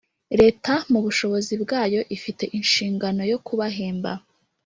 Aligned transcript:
Leta 0.41 0.73
mu 0.91 0.99
bushobozi 1.05 1.53
bwayo 1.63 2.01
ifite 2.15 2.43
inshingano 2.57 3.21
yo 3.31 3.37
kubahemba 3.45 4.11